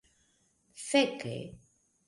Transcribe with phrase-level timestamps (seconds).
[0.85, 1.37] feke